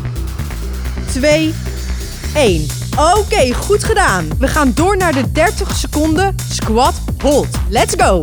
2, 1.10 1.54
1. 2.34 2.66
Oké, 3.16 3.54
goed 3.54 3.84
gedaan. 3.84 4.28
We 4.38 4.48
gaan 4.48 4.72
door 4.74 4.96
naar 4.96 5.12
de 5.12 5.32
30 5.32 5.76
seconden 5.76 6.34
squat 6.50 6.94
hold. 7.22 7.48
Let's 7.68 7.94
go. 7.96 8.20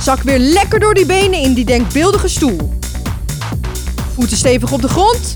Zak 0.00 0.22
weer 0.22 0.38
lekker 0.38 0.80
door 0.80 0.94
die 0.94 1.06
benen 1.06 1.40
in 1.40 1.54
die 1.54 1.64
denkbeeldige 1.64 2.28
stoel. 2.28 2.78
Voeten 4.14 4.36
stevig 4.36 4.72
op 4.72 4.82
de 4.82 4.88
grond. 4.88 5.32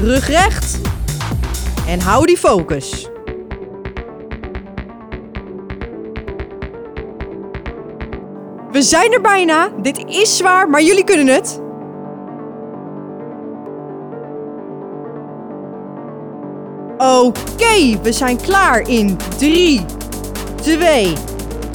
Rug 0.00 0.28
recht. 0.28 0.78
En 1.86 2.00
hou 2.00 2.26
die 2.26 2.38
focus. 2.38 3.08
We 8.76 8.82
zijn 8.82 9.12
er 9.12 9.20
bijna. 9.20 9.68
Dit 9.76 10.04
is 10.06 10.36
zwaar, 10.36 10.68
maar 10.68 10.82
jullie 10.82 11.04
kunnen 11.04 11.26
het. 11.26 11.60
Oké, 16.98 18.00
we 18.02 18.12
zijn 18.12 18.40
klaar 18.40 18.88
in 18.88 19.16
3, 19.38 19.84
2, 20.62 21.12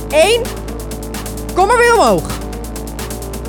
1. 0.10 0.42
Kom 1.54 1.68
maar 1.68 1.78
weer 1.78 1.94
omhoog. 1.94 2.24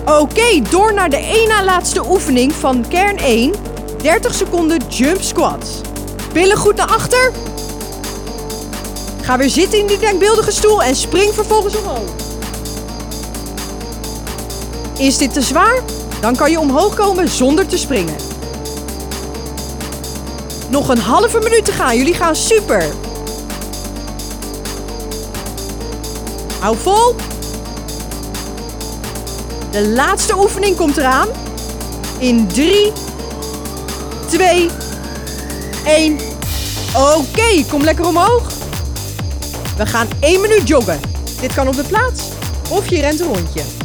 Oké, 0.04 0.60
door 0.70 0.94
naar 0.94 1.10
de 1.10 1.44
na 1.48 1.64
laatste 1.64 2.10
oefening 2.10 2.52
van 2.52 2.84
kern 2.88 3.16
1. 3.16 3.52
30 4.02 4.34
seconden 4.34 4.80
jump 4.88 5.22
squats. 5.22 5.80
Billen 6.32 6.56
goed 6.56 6.76
naar 6.76 6.90
achter. 6.90 7.32
Ga 9.22 9.38
weer 9.38 9.50
zitten 9.50 9.78
in 9.78 9.86
die 9.86 9.98
denkbeeldige 9.98 10.52
stoel 10.52 10.82
en 10.82 10.96
spring 10.96 11.34
vervolgens 11.34 11.76
omhoog. 11.76 12.21
Is 14.98 15.18
dit 15.18 15.32
te 15.32 15.42
zwaar? 15.42 15.80
Dan 16.20 16.36
kan 16.36 16.50
je 16.50 16.60
omhoog 16.60 16.94
komen 16.94 17.28
zonder 17.28 17.66
te 17.66 17.78
springen. 17.78 18.16
Nog 20.68 20.88
een 20.88 20.98
halve 20.98 21.38
minuut 21.38 21.64
te 21.64 21.72
gaan. 21.72 21.96
Jullie 21.96 22.14
gaan 22.14 22.36
super. 22.36 22.84
Hou 26.60 26.76
vol. 26.76 27.14
De 29.70 29.88
laatste 29.88 30.38
oefening 30.38 30.76
komt 30.76 30.96
eraan. 30.96 31.28
In 32.18 32.46
3, 32.46 32.92
2, 34.28 34.70
1. 35.84 36.18
Oké, 36.96 37.64
kom 37.68 37.82
lekker 37.82 38.06
omhoog. 38.06 38.52
We 39.76 39.86
gaan 39.86 40.08
1 40.20 40.40
minuut 40.40 40.68
joggen. 40.68 41.00
Dit 41.40 41.54
kan 41.54 41.68
op 41.68 41.76
de 41.76 41.84
plaats 41.84 42.22
of 42.68 42.90
je 42.90 43.00
rent 43.00 43.20
een 43.20 43.26
rondje. 43.26 43.81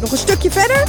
Nog 0.00 0.12
een 0.12 0.18
stukje 0.18 0.50
verder. 0.50 0.84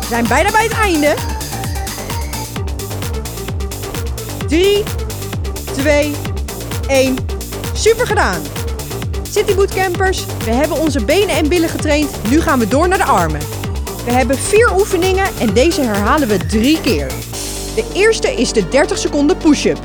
We 0.00 0.08
zijn 0.08 0.28
bijna 0.28 0.50
bij 0.50 0.62
het 0.62 0.72
einde. 0.72 1.14
3, 4.46 4.84
2, 5.72 6.14
1. 6.86 7.16
Super 7.72 8.06
gedaan. 8.06 8.42
City 9.30 9.54
Bootcampers, 9.54 10.26
we 10.44 10.50
hebben 10.50 10.76
onze 10.76 11.04
benen 11.04 11.36
en 11.36 11.48
billen 11.48 11.68
getraind. 11.68 12.10
Nu 12.30 12.40
gaan 12.40 12.58
we 12.58 12.68
door 12.68 12.88
naar 12.88 12.98
de 12.98 13.04
armen. 13.04 13.40
We 14.04 14.10
hebben 14.10 14.38
vier 14.38 14.74
oefeningen 14.74 15.26
en 15.40 15.54
deze 15.54 15.82
herhalen 15.82 16.28
we 16.28 16.46
drie 16.46 16.80
keer. 16.80 17.06
De 17.74 17.84
eerste 17.92 18.34
is 18.34 18.52
de 18.52 18.68
30 18.68 18.98
seconden 18.98 19.36
push-up. 19.36 19.78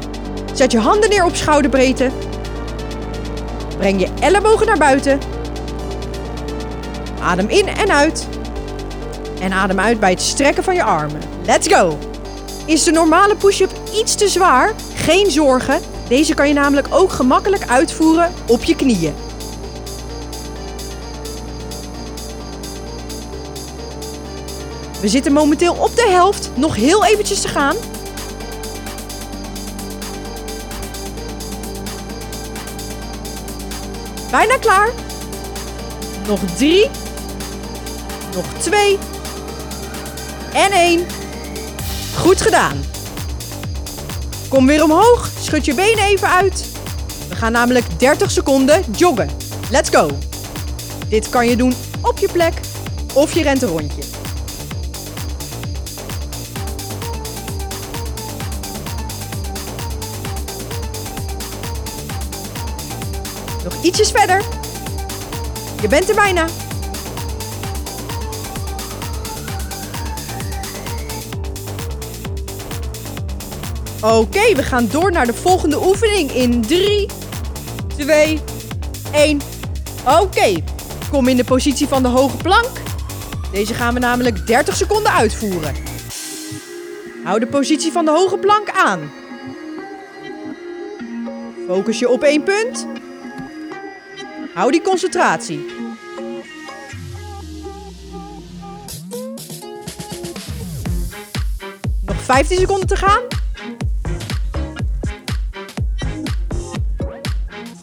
Zet 0.54 0.72
je 0.72 0.80
handen 0.80 1.10
neer 1.10 1.26
op 1.26 1.36
schouderbreedte. 1.36 2.10
Breng 3.78 4.00
je 4.00 4.10
ellebogen 4.20 4.68
naar 4.68 4.78
buiten. 4.78 5.20
Adem 7.22 7.50
in 7.50 7.68
en 7.68 7.92
uit. 7.92 8.28
En 9.42 9.52
adem 9.52 9.80
uit 9.80 10.00
bij 10.00 10.10
het 10.10 10.22
strekken 10.22 10.64
van 10.64 10.76
je 10.76 10.84
armen. 10.84 11.22
Let's 11.46 11.68
go! 11.68 11.98
Is 12.66 12.84
de 12.84 12.92
normale 12.92 13.36
push-up 13.36 13.72
iets 13.94 14.16
te 14.16 14.28
zwaar? 14.28 14.74
Geen 14.96 15.32
zorgen. 15.32 15.82
Deze 16.08 16.34
kan 16.34 16.48
je 16.48 16.54
namelijk 16.54 16.88
ook 16.90 17.12
gemakkelijk 17.12 17.68
uitvoeren 17.68 18.34
op 18.48 18.64
je 18.64 18.76
knieën. 18.76 19.27
We 25.08 25.14
zitten 25.14 25.34
momenteel 25.34 25.74
op 25.74 25.96
de 25.96 26.08
helft. 26.10 26.50
Nog 26.56 26.76
heel 26.76 27.06
eventjes 27.06 27.42
te 27.42 27.48
gaan. 27.48 27.76
Bijna 34.32 34.58
klaar. 34.58 34.90
Nog 36.28 36.40
drie. 36.56 36.90
Nog 38.36 38.46
twee. 38.58 38.98
En 40.54 40.72
één. 40.72 41.06
Goed 42.18 42.42
gedaan. 42.42 42.84
Kom 44.50 44.66
weer 44.66 44.84
omhoog. 44.84 45.30
Schud 45.40 45.66
je 45.66 45.74
benen 45.74 46.04
even 46.04 46.30
uit. 46.30 46.66
We 47.30 47.36
gaan 47.36 47.52
namelijk 47.52 48.00
30 48.00 48.32
seconden 48.32 48.84
joggen. 48.98 49.30
Let's 49.72 49.90
go. 49.90 50.10
Dit 51.10 51.30
kan 51.30 51.48
je 51.48 51.56
doen 51.56 51.74
op 52.02 52.18
je 52.18 52.30
plek 52.32 52.54
of 53.14 53.34
je 53.34 53.42
rent 53.42 53.62
een 53.62 53.70
rondje. 53.70 54.27
Ietsjes 63.82 64.12
verder. 64.12 64.42
Je 65.82 65.88
bent 65.88 66.10
er 66.10 66.16
bijna. 66.16 66.46
Oké, 74.02 74.56
we 74.56 74.64
gaan 74.64 74.88
door 74.92 75.12
naar 75.12 75.26
de 75.26 75.34
volgende 75.34 75.86
oefening 75.86 76.32
in 76.32 76.62
3, 76.62 77.10
2, 77.98 78.40
1. 79.14 79.42
Oké, 80.22 80.64
kom 81.12 81.28
in 81.28 81.38
de 81.38 81.44
positie 81.44 81.88
van 81.88 82.04
de 82.04 82.10
hoge 82.10 82.38
plank. 82.38 82.72
Deze 83.52 83.74
gaan 83.74 83.94
we 83.94 84.00
namelijk 84.00 84.48
30 84.48 84.76
seconden 84.76 85.12
uitvoeren. 85.12 85.76
Hou 87.24 87.40
de 87.40 87.48
positie 87.48 87.92
van 87.92 88.06
de 88.06 88.12
hoge 88.12 88.38
plank 88.38 88.70
aan. 88.70 89.12
Focus 91.68 92.00
je 92.00 92.10
op 92.10 92.24
één 92.24 92.44
punt. 92.44 92.88
Hou 94.58 94.72
die 94.72 94.82
concentratie. 94.82 95.66
Nog 102.06 102.22
15 102.22 102.58
seconden 102.58 102.88
te 102.88 102.96
gaan. 102.96 103.22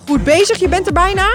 Goed 0.06 0.24
bezig, 0.24 0.58
je 0.58 0.68
bent 0.68 0.86
er 0.86 0.92
bijna. 0.92 1.26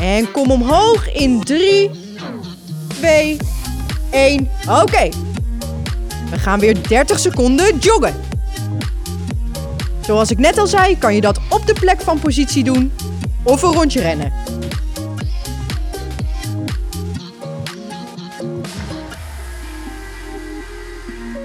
En 0.00 0.30
kom 0.30 0.50
omhoog 0.50 1.12
in 1.12 1.44
3, 1.44 1.90
2, 2.88 3.36
1. 4.10 4.50
Oké. 4.68 5.08
We 6.30 6.38
gaan 6.38 6.58
weer 6.58 6.88
30 6.88 7.18
seconden 7.18 7.78
joggen. 7.78 8.27
Zoals 10.08 10.30
ik 10.30 10.38
net 10.38 10.58
al 10.58 10.66
zei, 10.66 10.98
kan 10.98 11.14
je 11.14 11.20
dat 11.20 11.40
op 11.48 11.66
de 11.66 11.72
plek 11.72 12.00
van 12.00 12.18
positie 12.18 12.64
doen 12.64 12.92
of 13.42 13.62
een 13.62 13.72
rondje 13.72 14.00
rennen. 14.00 14.32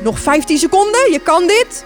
Nog 0.03 0.19
15 0.19 0.57
seconden, 0.57 1.11
je 1.11 1.19
kan 1.23 1.47
dit. 1.47 1.83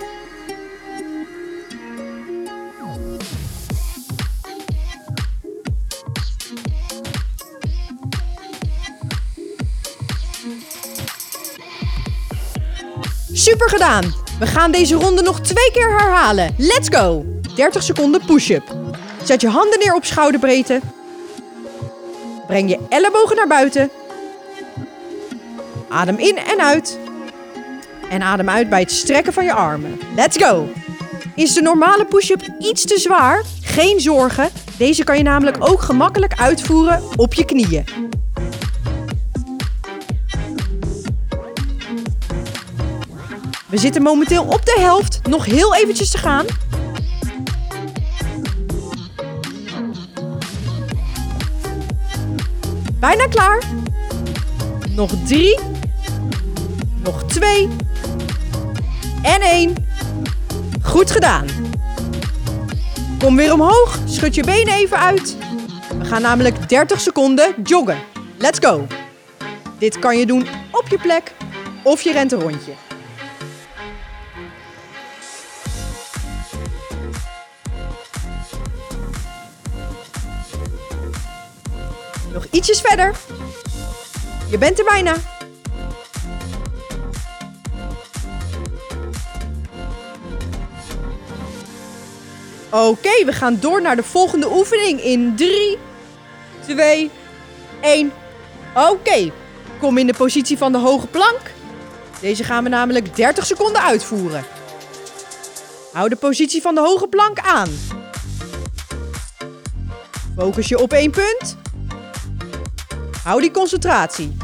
Super 13.34 13.70
gedaan! 13.70 14.27
We 14.40 14.48
gaan 14.48 14.72
deze 14.72 14.96
ronde 14.96 15.22
nog 15.22 15.42
twee 15.42 15.72
keer 15.72 15.98
herhalen. 15.98 16.56
Let's 16.58 16.88
go! 16.90 17.26
30 17.56 17.84
seconden 17.84 18.22
push-up. 18.26 18.76
Zet 19.24 19.42
je 19.42 19.48
handen 19.48 19.80
neer 19.80 19.96
op 19.96 20.06
schouderbreedte. 20.06 20.82
Breng 22.48 22.70
je 22.70 22.80
ellebogen 22.90 23.36
naar 23.36 23.48
buiten. 23.48 23.90
Adem 25.90 26.18
in 26.18 26.38
en 26.38 26.62
uit. 26.62 27.00
En 28.10 28.22
adem 28.22 28.50
uit 28.50 28.70
bij 28.70 28.80
het 28.80 28.92
strekken 28.92 29.34
van 29.34 29.44
je 29.44 29.54
armen. 29.54 30.00
Let's 30.16 30.38
go! 30.38 30.70
Is 31.36 31.54
de 31.54 31.62
normale 31.62 32.06
push-up 32.06 32.42
iets 32.60 32.86
te 32.86 33.00
zwaar? 33.00 33.44
Geen 33.62 34.00
zorgen. 34.00 34.50
Deze 34.78 35.04
kan 35.04 35.18
je 35.18 35.24
namelijk 35.24 35.58
ook 35.60 35.82
gemakkelijk 35.82 36.34
uitvoeren 36.40 37.04
op 37.16 37.34
je 37.34 37.46
knieën. 37.46 37.86
We 43.78 43.84
zitten 43.84 44.02
momenteel 44.02 44.44
op 44.44 44.66
de 44.66 44.78
helft. 44.80 45.20
Nog 45.30 45.46
heel 45.46 45.76
eventjes 45.76 46.12
te 46.12 46.18
gaan. 46.18 46.46
Bijna 53.00 53.28
klaar. 53.28 53.64
Nog 54.90 55.12
drie. 55.26 55.60
Nog 57.04 57.24
twee. 57.24 57.70
En 59.22 59.42
één. 59.42 59.74
Goed 60.84 61.12
gedaan. 61.12 61.46
Kom 63.20 63.36
weer 63.36 63.54
omhoog. 63.54 64.00
Schud 64.06 64.36
je 64.36 64.44
benen 64.44 64.74
even 64.74 65.00
uit. 65.00 65.38
We 66.00 66.06
gaan 66.06 66.22
namelijk 66.22 66.70
30 66.70 67.00
seconden 67.00 67.56
joggen. 67.64 67.98
Let's 68.38 68.60
go. 68.60 68.88
Dit 69.78 70.00
kan 70.00 70.18
je 70.18 70.26
doen 70.26 70.48
op 70.72 70.88
je 70.90 70.98
plek 70.98 71.34
of 71.84 72.02
je 72.02 72.12
rent 72.12 72.32
een 72.32 72.42
rondje. 72.42 72.87
Ietsjes 82.52 82.82
verder. 82.82 83.16
Je 84.50 84.58
bent 84.58 84.80
er 84.80 84.86
bijna. 84.86 85.16
Oké, 92.70 93.26
we 93.26 93.34
gaan 93.34 93.60
door 93.60 93.82
naar 93.82 93.96
de 93.96 94.04
volgende 94.04 94.52
oefening 94.52 95.02
in 95.02 95.36
3, 95.36 95.78
2, 96.60 97.12
1. 97.82 98.12
Oké, 98.76 99.32
kom 99.80 99.98
in 99.98 100.08
de 100.08 100.14
positie 100.14 100.58
van 100.58 100.72
de 100.72 100.78
hoge 100.78 101.08
plank. 101.08 101.40
Deze 102.22 102.44
gaan 102.44 102.64
we 102.64 102.70
namelijk 102.70 103.16
30 103.16 103.46
seconden 103.46 103.82
uitvoeren. 103.82 104.46
Hou 105.94 106.10
de 106.10 106.16
positie 106.16 106.62
van 106.62 106.76
de 106.76 106.82
hoge 106.82 107.08
plank 107.08 107.40
aan. 107.40 107.70
Focus 110.38 110.68
je 110.68 110.80
op 110.80 110.94
één 110.94 111.12
punt. 111.12 111.58
Hou 113.28 113.42
die 113.42 113.52
concentratie. 113.52 114.38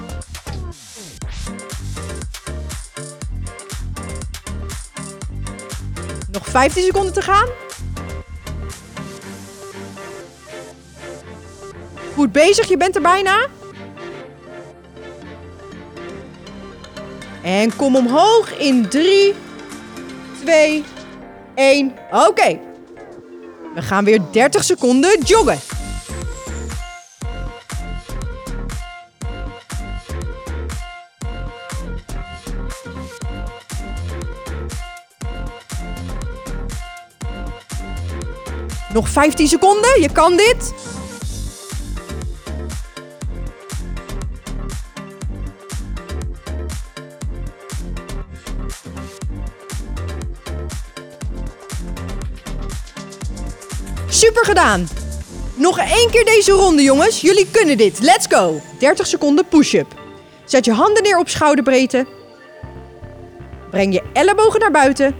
Nog 6.31 6.45
15 6.47 6.83
seconden 6.83 7.13
te 7.13 7.21
gaan. 7.21 7.47
Goed 12.15 12.31
bezig, 12.31 12.67
je 12.67 12.77
bent 12.77 12.95
er 12.95 13.01
bijna. 13.01 13.47
En 17.41 17.75
kom 17.75 17.95
omhoog 17.95 18.57
in 18.57 18.89
3, 18.89 19.33
2, 20.41 20.83
1. 21.55 21.93
Oké. 22.11 22.59
We 23.75 23.81
gaan 23.81 24.03
weer 24.03 24.21
30 24.31 24.63
seconden 24.63 25.21
joggen. 25.21 25.72
Nog 38.93 39.09
15 39.09 39.47
seconden, 39.47 40.01
je 40.01 40.09
kan 40.11 40.37
dit. 40.37 40.73
Super 54.09 54.45
gedaan. 54.45 54.87
Nog 55.55 55.77
één 55.79 56.11
keer 56.11 56.25
deze 56.25 56.51
ronde, 56.51 56.83
jongens. 56.83 57.21
Jullie 57.21 57.47
kunnen 57.51 57.77
dit. 57.77 57.99
Let's 57.99 58.25
go. 58.29 58.61
30 58.79 59.07
seconden 59.07 59.47
push-up. 59.47 59.87
Zet 60.45 60.65
je 60.65 60.73
handen 60.73 61.03
neer 61.03 61.19
op 61.19 61.29
schouderbreedte. 61.29 62.05
Breng 63.69 63.93
je 63.93 64.03
ellebogen 64.13 64.59
naar 64.59 64.71
buiten. 64.71 65.15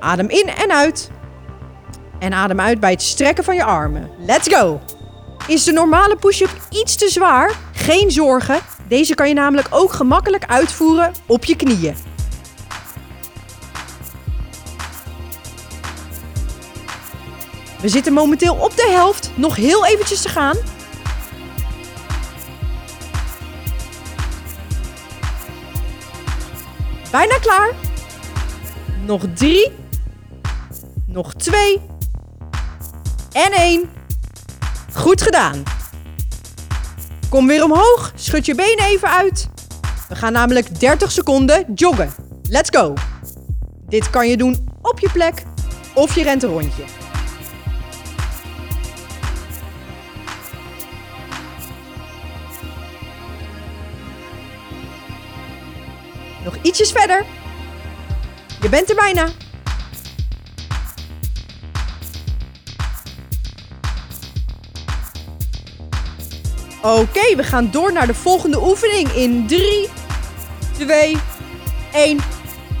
Adem 0.00 0.28
in 0.28 0.48
en 0.48 0.72
uit. 0.72 1.10
En 2.20 2.32
adem 2.32 2.60
uit 2.60 2.80
bij 2.80 2.90
het 2.90 3.02
strekken 3.02 3.44
van 3.44 3.54
je 3.54 3.64
armen. 3.64 4.10
Let's 4.26 4.48
go! 4.48 4.80
Is 5.46 5.64
de 5.64 5.72
normale 5.72 6.16
push-up 6.16 6.60
iets 6.70 6.96
te 6.96 7.08
zwaar? 7.08 7.56
Geen 7.72 8.10
zorgen. 8.10 8.60
Deze 8.88 9.14
kan 9.14 9.28
je 9.28 9.34
namelijk 9.34 9.68
ook 9.70 9.92
gemakkelijk 9.92 10.44
uitvoeren 10.46 11.12
op 11.26 11.44
je 11.44 11.56
knieën. 11.56 11.96
We 17.80 17.88
zitten 17.88 18.12
momenteel 18.12 18.54
op 18.54 18.76
de 18.76 18.88
helft. 18.90 19.30
Nog 19.34 19.56
heel 19.56 19.86
eventjes 19.86 20.22
te 20.22 20.28
gaan. 20.28 20.56
Bijna 27.10 27.38
klaar. 27.38 27.70
Nog 29.04 29.22
drie. 29.34 29.72
Nog 31.06 31.34
twee. 31.34 31.89
En 33.32 33.52
één. 33.52 33.90
Goed 34.94 35.22
gedaan. 35.22 35.62
Kom 37.28 37.46
weer 37.46 37.64
omhoog. 37.64 38.12
Schud 38.14 38.46
je 38.46 38.54
benen 38.54 38.84
even 38.84 39.08
uit. 39.08 39.48
We 40.08 40.14
gaan 40.14 40.32
namelijk 40.32 40.80
30 40.80 41.10
seconden 41.10 41.72
joggen. 41.74 42.12
Let's 42.48 42.78
go. 42.78 42.94
Dit 43.88 44.10
kan 44.10 44.28
je 44.28 44.36
doen 44.36 44.68
op 44.82 44.98
je 44.98 45.10
plek 45.12 45.42
of 45.94 46.14
je 46.14 46.22
rent 46.22 46.42
een 46.42 46.50
rondje. 46.50 46.84
Nog 56.44 56.56
ietsjes 56.62 56.92
verder. 56.92 57.24
Je 58.60 58.68
bent 58.68 58.90
er 58.90 58.96
bijna. 58.96 59.28
Oké, 66.82 67.36
we 67.36 67.42
gaan 67.42 67.70
door 67.70 67.92
naar 67.92 68.06
de 68.06 68.14
volgende 68.14 68.62
oefening 68.62 69.08
in 69.08 69.46
3, 69.46 69.88
2, 70.72 71.16
1. 71.92 72.18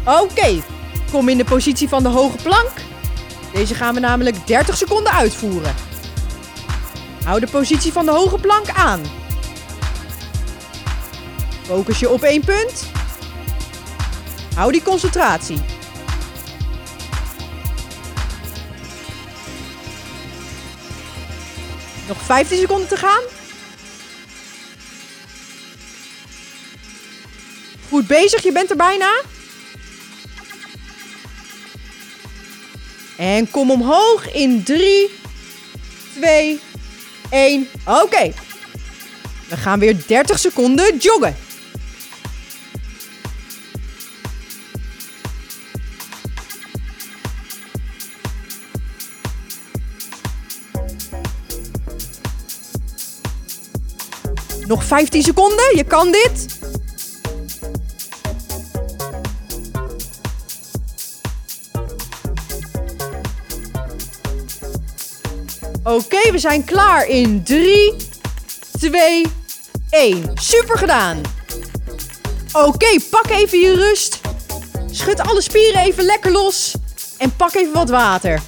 Oké, 0.04 0.62
kom 1.10 1.28
in 1.28 1.36
de 1.36 1.44
positie 1.44 1.88
van 1.88 2.02
de 2.02 2.08
hoge 2.08 2.36
plank. 2.42 2.70
Deze 3.52 3.74
gaan 3.74 3.94
we 3.94 4.00
namelijk 4.00 4.46
30 4.46 4.76
seconden 4.76 5.12
uitvoeren. 5.12 5.74
Hou 7.24 7.40
de 7.40 7.46
positie 7.46 7.92
van 7.92 8.04
de 8.04 8.10
hoge 8.10 8.38
plank 8.38 8.68
aan. 8.68 9.00
Focus 11.62 11.98
je 11.98 12.10
op 12.10 12.22
één 12.22 12.44
punt. 12.44 12.86
Hou 14.54 14.72
die 14.72 14.82
concentratie. 14.82 15.60
Nog 22.08 22.18
15 22.18 22.58
seconden 22.58 22.88
te 22.88 22.96
gaan. 22.96 23.39
Goed 27.90 28.06
bezig, 28.06 28.42
je 28.42 28.52
bent 28.52 28.70
er 28.70 28.76
bijna. 28.76 29.22
En 33.16 33.50
kom 33.50 33.70
omhoog 33.70 34.32
in 34.32 34.62
3, 34.62 35.10
2, 36.14 36.60
1. 37.30 37.68
Oké. 37.86 38.32
We 39.48 39.56
gaan 39.56 39.78
weer 39.78 39.96
30 40.06 40.38
seconden 40.38 40.96
joggen. 40.96 41.36
Nog 54.66 54.84
15 54.84 55.22
seconden, 55.22 55.76
je 55.76 55.84
kan 55.84 56.12
dit. 56.12 56.59
Oké, 65.90 66.32
we 66.32 66.38
zijn 66.38 66.64
klaar 66.64 67.06
in 67.06 67.42
3, 67.42 67.94
2, 68.78 69.26
1. 69.90 70.30
Super 70.34 70.78
gedaan. 70.78 71.20
Oké, 72.52 72.98
pak 73.10 73.30
even 73.30 73.58
je 73.58 73.74
rust. 73.74 74.20
Schud 74.90 75.20
alle 75.20 75.40
spieren 75.40 75.80
even 75.80 76.04
lekker 76.04 76.32
los. 76.32 76.74
En 77.18 77.36
pak 77.36 77.54
even 77.54 77.72
wat 77.72 77.88
water. 77.90 78.40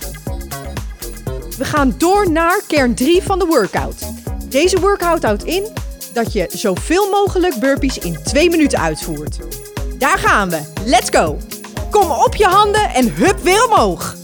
We 1.58 1.64
gaan 1.64 1.94
door 1.98 2.30
naar 2.30 2.60
kern 2.66 2.94
3 2.94 3.22
van 3.22 3.38
de 3.38 3.46
workout. 3.46 4.02
Deze 4.48 4.80
workout 4.80 5.22
houdt 5.22 5.44
in 5.44 5.66
dat 6.12 6.32
je 6.32 6.46
zoveel 6.50 7.10
mogelijk 7.10 7.58
burpees 7.60 7.98
in 7.98 8.18
2 8.24 8.50
minuten 8.50 8.78
uitvoert. 8.78 9.38
Daar 9.98 10.18
gaan 10.18 10.50
we. 10.50 10.60
Let's 10.84 11.10
go. 11.10 11.38
Kom 11.90 12.10
op 12.10 12.36
je 12.36 12.46
handen 12.46 12.90
en 12.94 13.14
hup 13.14 13.38
weer 13.38 13.64
omhoog. 13.64 14.20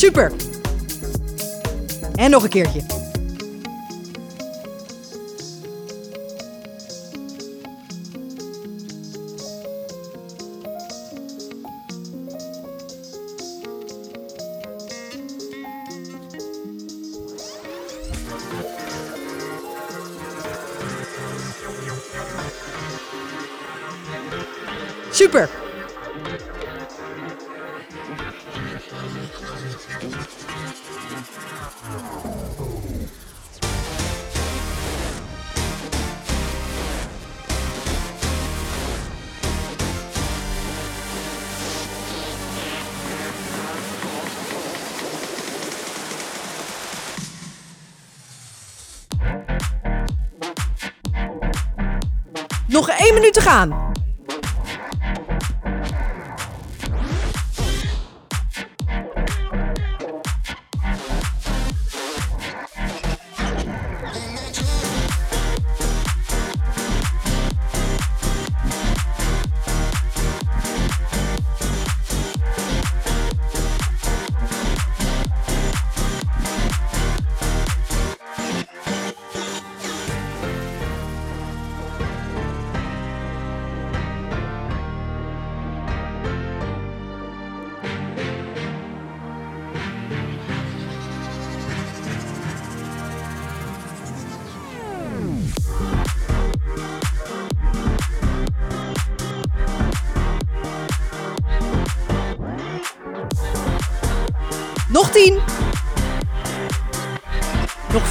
Super. 0.00 0.32
En 2.14 2.30
nog 2.30 2.42
een 2.42 2.48
keertje. 2.48 2.99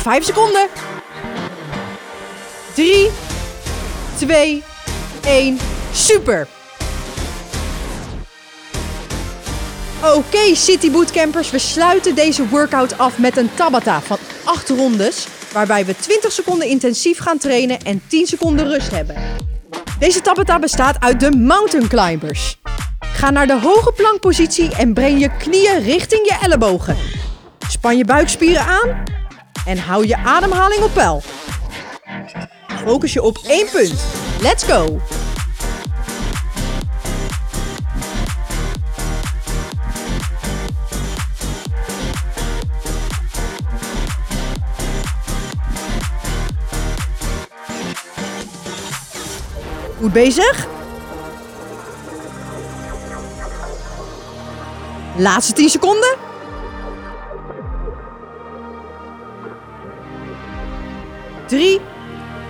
5 0.10 0.24
seconden. 0.24 0.67
3, 2.74 3.10
2, 4.17 4.63
1. 5.26 5.58
Super. 5.93 6.48
Oké, 10.04 10.56
City 10.56 10.91
Bootcampers, 10.91 11.52
we 11.52 11.60
sluiten 11.60 12.15
deze 12.15 12.48
workout 12.48 12.98
af 12.98 13.17
met 13.17 13.38
een 13.38 13.50
Tabata 13.54 14.02
van 14.02 14.17
8 14.43 14.69
rondes, 14.69 15.28
waarbij 15.54 15.86
we 15.86 15.95
20 15.95 16.32
seconden 16.32 16.67
intensief 16.67 17.19
gaan 17.19 17.38
trainen 17.38 17.80
en 17.80 18.02
10 18.08 18.28
seconden 18.28 18.67
rust 18.67 18.91
hebben. 18.91 19.15
Deze 20.00 20.22
Tabata 20.22 20.60
bestaat 20.60 21.00
uit 21.00 21.19
de 21.19 21.32
Mountain 21.32 21.88
Climbers. 21.88 22.60
Ga 23.00 23.30
naar 23.30 23.48
de 23.48 23.60
hoge 23.60 23.91
plankpositie 23.91 24.76
en 24.76 24.93
breng 24.93 25.19
je 25.19 25.38
knieën 25.38 25.84
richting 25.84 26.28
je 26.28 26.38
ellebogen. 26.41 26.98
Span 27.67 27.98
je 27.98 28.06
buikspieren 28.06 28.65
aan 28.65 29.09
en 29.69 29.77
hou 29.77 30.08
je 30.08 30.17
ademhaling 30.17 30.84
op 30.84 30.93
peil. 30.93 31.21
Focus 32.86 33.13
je 33.13 33.21
op 33.21 33.38
één 33.38 33.69
punt. 33.71 34.03
Let's 34.41 34.63
go! 34.63 34.99
Goed 49.97 50.13
bezig? 50.13 50.67
Laatste 55.17 55.53
10 55.53 55.69
seconden. 55.69 56.28
Drie, 61.49 61.81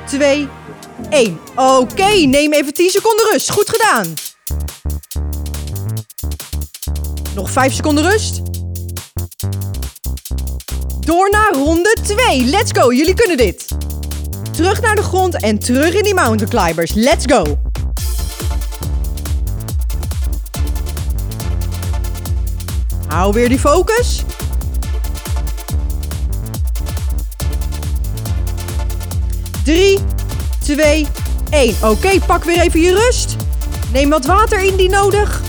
twee, 0.05 0.47
één. 1.09 1.39
Oké, 1.55 2.07
neem 2.07 2.53
even 2.53 2.73
10 2.73 2.89
seconden 2.89 3.25
rust. 3.31 3.49
Goed 3.51 3.69
gedaan. 3.69 4.13
Nog 7.35 7.51
5 7.51 7.73
seconden 7.73 8.11
rust. 8.11 8.41
Door 10.99 11.29
naar 11.29 11.53
ronde 11.53 11.97
2. 12.03 12.45
Let's 12.45 12.71
go, 12.71 12.93
jullie 12.93 13.13
kunnen 13.13 13.37
dit. 13.37 13.67
Terug 14.51 14.81
naar 14.81 14.95
de 14.95 15.03
grond 15.03 15.41
en 15.41 15.59
terug 15.59 15.93
in 15.93 16.03
die 16.03 16.13
mountain 16.13 16.49
climbers. 16.49 16.93
Let's 16.93 17.25
go. 17.25 17.57
Hou 23.07 23.33
weer 23.33 23.49
die 23.49 23.59
focus. 23.59 24.23
3, 29.69 29.99
2, 30.59 31.07
1. 31.49 31.75
Oké, 31.81 32.19
pak 32.25 32.43
weer 32.43 32.59
even 32.59 32.81
je 32.81 32.93
rust. 32.93 33.35
Neem 33.91 34.09
wat 34.09 34.25
water 34.25 34.63
in 34.63 34.75
die 34.75 34.89
nodig. 34.89 35.41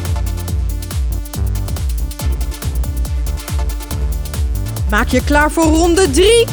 Maak 4.90 5.08
je 5.08 5.24
klaar 5.24 5.50
voor 5.50 5.64
ronde 5.64 6.10
3. 6.10 6.46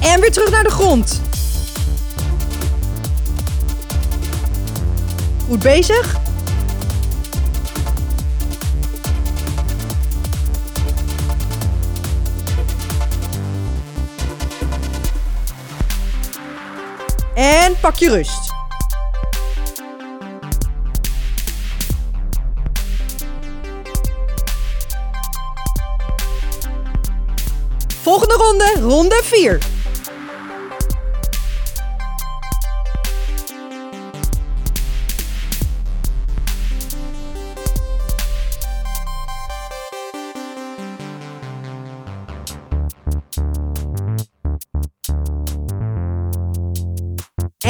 En 0.00 0.20
weer 0.20 0.32
terug 0.32 0.50
naar 0.50 0.62
de 0.62 0.70
grond. 0.70 1.20
Goed 5.48 5.62
bezig. 5.62 6.21
Pak 17.82 17.96
je 17.96 18.08
rust. 18.08 18.52
Volgende 28.02 28.34
ronde, 28.34 28.74
ronde 28.80 29.20
4. 29.24 29.71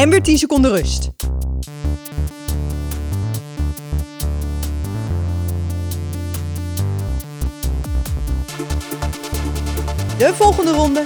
En 0.03 0.11
weer 0.11 0.23
10 0.23 0.39
seconden 0.39 0.71
rust. 0.71 1.11
De 10.19 10.35
volgende 10.35 10.73
ronde. 10.73 11.03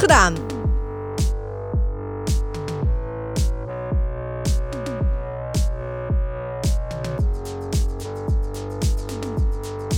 Gedaan. 0.00 0.36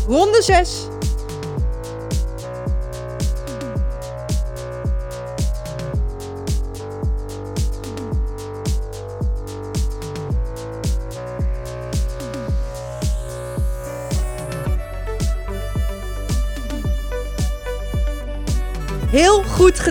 Ronde 0.08 0.42
6. 0.42 0.91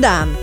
Gedaan. 0.01 0.35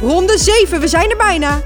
Ronde 0.00 0.38
7, 0.38 0.80
we 0.80 0.88
zijn 0.88 1.10
er 1.10 1.16
bijna. 1.16 1.62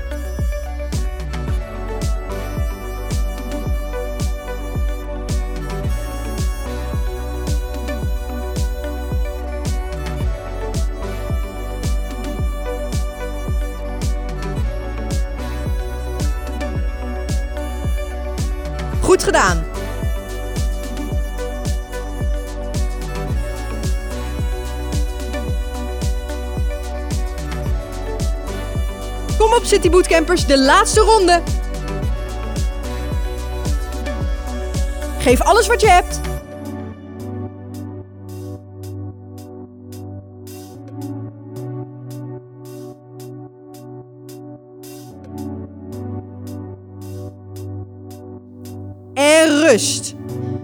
Goed 19.09 19.25
gedaan. 19.25 19.65
Kom 29.39 29.53
op 29.53 29.65
City 29.65 29.91
Bootcampers, 29.91 30.47
de 30.47 30.59
laatste 30.59 31.01
ronde. 31.01 31.43
Geef 35.19 35.41
alles 35.41 35.67
wat 35.67 35.81
je 35.81 35.89
hebt. 35.89 36.28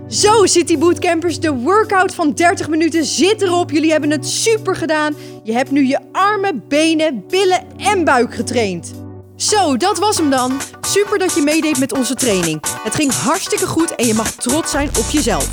Zo, 0.08 0.46
City 0.46 0.78
Bootcampers, 0.78 1.40
de 1.40 1.52
workout 1.52 2.14
van 2.14 2.32
30 2.32 2.68
minuten 2.68 3.04
zit 3.04 3.42
erop. 3.42 3.70
Jullie 3.70 3.90
hebben 3.90 4.10
het 4.10 4.26
super 4.26 4.76
gedaan. 4.76 5.14
Je 5.42 5.52
hebt 5.52 5.70
nu 5.70 5.86
je 5.86 5.98
armen, 6.12 6.64
benen, 6.68 7.24
billen 7.28 7.64
en 7.76 8.04
buik 8.04 8.34
getraind. 8.34 8.92
Zo, 9.36 9.76
dat 9.76 9.98
was 9.98 10.16
hem 10.16 10.30
dan. 10.30 10.60
Super 10.80 11.18
dat 11.18 11.34
je 11.34 11.42
meedeed 11.42 11.78
met 11.78 11.92
onze 11.92 12.14
training. 12.14 12.62
Het 12.82 12.94
ging 12.94 13.12
hartstikke 13.12 13.66
goed 13.66 13.94
en 13.94 14.06
je 14.06 14.14
mag 14.14 14.30
trots 14.30 14.70
zijn 14.70 14.88
op 14.88 15.10
jezelf. 15.10 15.48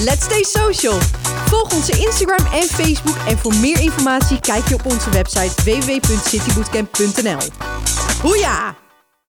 Let's 0.00 0.24
stay 0.24 0.42
social. 0.42 0.98
Volg 1.46 1.74
onze 1.74 1.98
Instagram 1.98 2.46
en 2.52 2.62
Facebook 2.62 3.16
en 3.26 3.38
voor 3.38 3.54
meer 3.54 3.80
informatie 3.80 4.40
kijk 4.40 4.68
je 4.68 4.74
op 4.74 4.84
onze 4.86 5.10
website 5.10 5.62
www.citybootcamp.nl. 5.64 7.48
Hoeja! 8.22 8.83